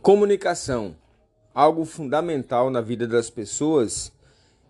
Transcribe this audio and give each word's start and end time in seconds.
Comunicação, 0.00 0.94
algo 1.52 1.84
fundamental 1.84 2.70
na 2.70 2.80
vida 2.80 3.06
das 3.06 3.28
pessoas, 3.28 4.12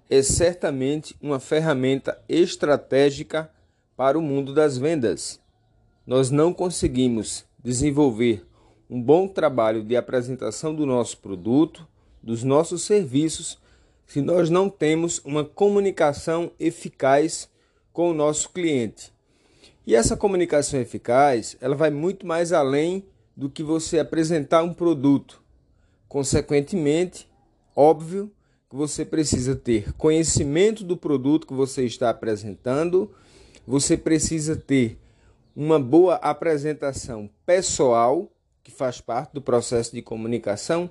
é 0.09 0.23
certamente 0.23 1.15
uma 1.21 1.39
ferramenta 1.39 2.19
estratégica 2.27 3.51
para 3.95 4.19
o 4.19 4.23
mundo 4.23 4.55
das 4.55 4.79
vendas. 4.79 5.39
Nós 6.07 6.31
não 6.31 6.53
conseguimos 6.53 7.45
desenvolver 7.63 8.45
um 8.89 9.01
bom 9.01 9.29
trabalho 9.29 9.85
de 9.85 9.97
apresentação 9.97 10.75
do 10.75 10.87
nosso 10.87 11.19
produto, 11.19 11.87
dos 12.23 12.43
nossos 12.43 12.83
serviços, 12.83 13.59
se 14.07 14.23
nós 14.23 14.49
não 14.49 14.71
temos 14.71 15.21
uma 15.25 15.45
comunicação 15.45 16.51
eficaz 16.59 17.51
com 17.93 18.11
o 18.11 18.15
nosso 18.15 18.49
cliente. 18.49 19.13
E 19.87 19.95
essa 19.95 20.17
comunicação 20.17 20.81
eficaz, 20.81 21.55
ela 21.61 21.77
vai 21.77 21.91
muito 21.91 22.27
mais 22.27 22.51
além 22.51 23.05
do 23.39 23.49
que 23.49 23.63
você 23.63 24.01
apresentar 24.01 24.65
um 24.65 24.75
produto. 24.75 25.41
Consequentemente, 26.09 27.31
óbvio 27.75 28.33
que 28.69 28.75
você 28.75 29.05
precisa 29.05 29.55
ter 29.55 29.93
conhecimento 29.93 30.83
do 30.83 30.97
produto 30.97 31.47
que 31.47 31.55
você 31.55 31.85
está 31.85 32.11
apresentando, 32.11 33.15
você 33.65 33.97
precisa 33.97 34.57
ter 34.57 34.99
uma 35.55 35.79
boa 35.79 36.17
apresentação 36.17 37.31
pessoal, 37.47 38.29
que 38.65 38.73
faz 38.73 39.01
parte 39.01 39.35
do 39.35 39.41
processo 39.41 39.95
de 39.95 40.03
comunicação, 40.03 40.91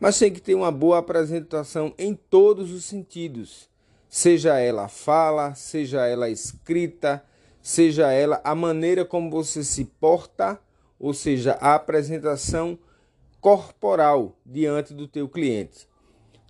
mas 0.00 0.18
tem 0.18 0.32
que 0.32 0.40
ter 0.40 0.54
uma 0.54 0.72
boa 0.72 0.96
apresentação 0.96 1.92
em 1.98 2.14
todos 2.14 2.72
os 2.72 2.86
sentidos, 2.86 3.68
seja 4.08 4.58
ela 4.58 4.88
fala, 4.88 5.54
seja 5.54 6.06
ela 6.06 6.30
escrita, 6.30 7.22
seja 7.60 8.10
ela 8.10 8.40
a 8.42 8.54
maneira 8.54 9.04
como 9.04 9.30
você 9.30 9.62
se 9.62 9.84
porta 9.84 10.58
ou 11.02 11.12
seja, 11.12 11.58
a 11.60 11.74
apresentação 11.74 12.78
corporal 13.40 14.36
diante 14.46 14.94
do 14.94 15.08
teu 15.08 15.28
cliente. 15.28 15.88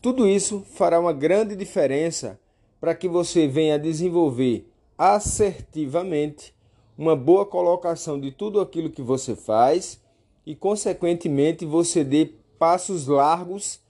Tudo 0.03 0.29
isso 0.29 0.63
fará 0.75 1.01
uma 1.01 1.15
grande 1.15 1.57
diferença 1.57 2.39
para 2.79 2.95
que 2.95 3.09
você 3.09 3.49
venha 3.49 3.79
desenvolver 3.79 4.71
assertivamente 4.99 6.55
uma 6.99 7.17
boa 7.17 7.47
colocação 7.47 8.21
de 8.21 8.31
tudo 8.31 8.61
aquilo 8.61 8.91
que 8.91 9.01
você 9.01 9.35
faz 9.35 9.99
e 10.45 10.55
consequentemente 10.55 11.65
você 11.65 12.05
dê 12.05 12.35
passos 12.59 13.07
largos 13.07 13.81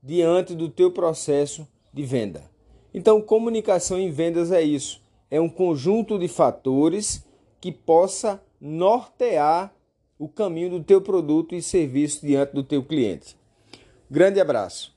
diante 0.00 0.54
do 0.54 0.68
teu 0.68 0.92
processo 0.92 1.66
de 1.92 2.04
venda. 2.04 2.48
Então, 2.94 3.20
comunicação 3.20 3.98
em 3.98 4.10
vendas 4.10 4.52
é 4.52 4.62
isso, 4.62 5.02
é 5.28 5.40
um 5.40 5.48
conjunto 5.48 6.16
de 6.16 6.28
fatores 6.28 7.26
que 7.60 7.72
possa 7.72 8.40
nortear 8.60 9.74
o 10.18 10.28
caminho 10.28 10.70
do 10.70 10.82
teu 10.82 11.00
produto 11.00 11.54
e 11.54 11.62
serviço 11.62 12.24
diante 12.24 12.52
do 12.52 12.62
teu 12.62 12.82
cliente. 12.82 13.36
Grande 14.10 14.40
abraço. 14.40 14.91